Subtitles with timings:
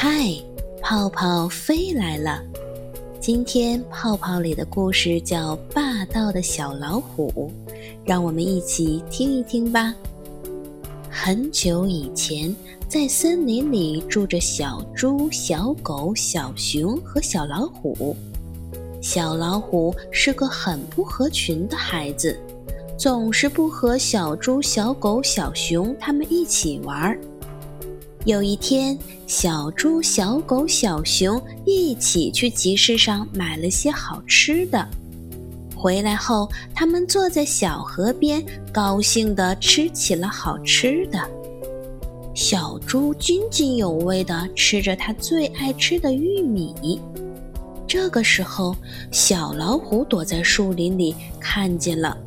[0.00, 0.32] 嗨，
[0.80, 2.40] 泡泡飞来了！
[3.18, 7.50] 今天泡泡里的故事叫《霸道的小老虎》，
[8.04, 9.92] 让我们一起听一听吧。
[11.10, 12.54] 很久以前，
[12.86, 18.14] 在森林里住着小猪、小狗、小熊和小老虎。
[19.02, 22.38] 小老虎是个很不合群的孩子，
[22.96, 27.18] 总是不和小猪、小狗、小熊他们一起玩儿。
[28.24, 34.86] 有一天，小猪、小狗、小熊一起去集市上买了些好吃的。
[35.74, 41.18] 回来后，他们坐在小河边，高兴地吃起了好吃的。
[42.34, 47.00] 小猪津津有味地吃着它最爱吃的玉米。
[47.86, 48.74] 这个时候，
[49.10, 52.18] 小老虎躲在树林里看见了，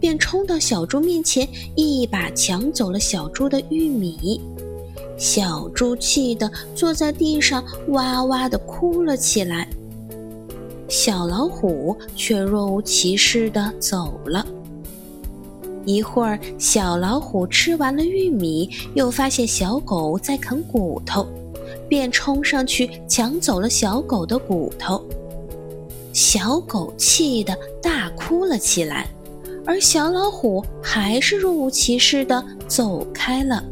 [0.00, 4.40] 便冲到小猪面前，一把抢走了小猪的玉米。
[5.16, 9.68] 小猪气得坐在地上，哇哇地哭了起来。
[10.88, 14.46] 小老虎却若无其事地走了。
[15.84, 21.26] 一会儿，小老虎吃完了玉米，又发现小狗在啃骨头，
[21.88, 25.02] 便冲上去抢走了小狗的骨头。
[26.12, 29.08] 小狗气得大哭了起来，
[29.66, 33.62] 而小老虎还是若无其事地走开了。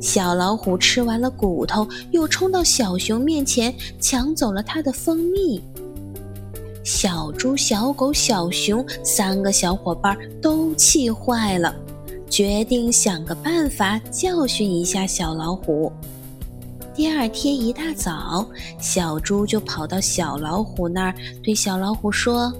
[0.00, 5.62] 小老虎吃完了骨头，又冲到小熊面前抢走了它的蜂蜜。
[6.82, 11.74] 小猪、小狗、小熊三个小伙伴都气坏了，
[12.30, 15.92] 决定想个办法教训一下小老虎。
[16.94, 18.44] 第二天一大早，
[18.78, 22.52] 小猪就跑到小老虎那儿，对小老虎说：“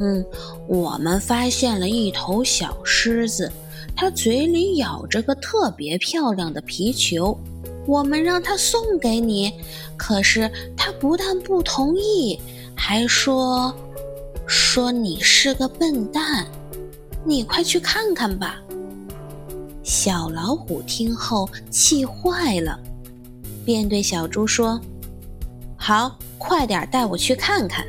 [0.00, 0.24] 嗯，
[0.66, 3.50] 我们发现了一头小狮子。”
[3.94, 7.38] 它嘴里咬着个特别漂亮的皮球，
[7.86, 9.52] 我们让它送给你，
[9.96, 12.38] 可是它不但不同意，
[12.74, 13.72] 还说
[14.46, 16.46] 说你是个笨蛋。
[17.24, 18.60] 你快去看看吧。
[19.84, 22.78] 小老虎听后气坏了，
[23.64, 24.80] 便对小猪说
[25.78, 27.86] ：“好，快点带我去看看。”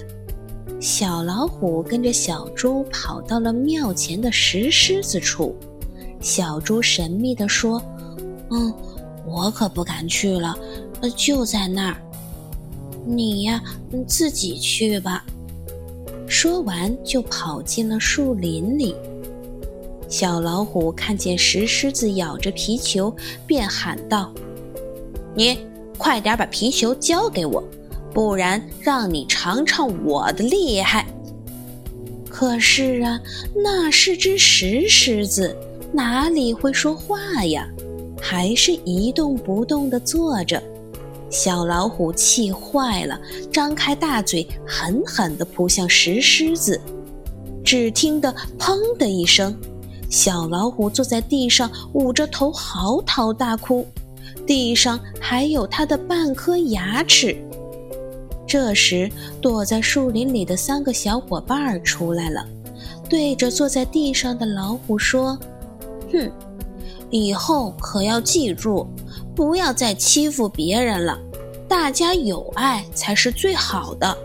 [0.79, 5.55] 小老虎跟着小猪跑到了庙前的石狮子处。
[6.23, 7.83] 小猪神秘地说
[8.49, 8.73] ：“嗯，
[9.27, 10.57] 我可不敢去了，
[11.17, 11.97] 就在那儿。
[13.05, 13.61] 你呀，
[13.91, 15.25] 你自己去吧。”
[16.25, 18.95] 说完，就跑进了树林里。
[20.07, 23.13] 小老虎看见石狮子咬着皮球，
[23.45, 24.33] 便喊道
[25.35, 25.59] ：“你
[25.97, 27.61] 快点把皮球交给我，
[28.13, 31.05] 不然让你尝尝我的厉害。”
[32.29, 33.19] 可是啊，
[33.53, 35.55] 那是只石狮子。
[35.93, 37.69] 哪里会说话呀？
[38.19, 40.61] 还是一动不动地坐着。
[41.29, 43.19] 小老虎气坏了，
[43.51, 46.79] 张开大嘴，狠狠地扑向石狮子。
[47.63, 49.55] 只听得“砰”的一声，
[50.09, 53.85] 小老虎坐在地上，捂着头嚎啕大哭，
[54.45, 57.35] 地上还有它的半颗牙齿。
[58.47, 59.11] 这时，
[59.41, 62.45] 躲在树林里的三个小伙伴出来了，
[63.09, 65.37] 对着坐在地上的老虎说。
[66.13, 66.31] 哼，
[67.09, 68.87] 以后可要记住，
[69.35, 71.19] 不要再欺负别人了。
[71.67, 74.15] 大家友爱才是最好的。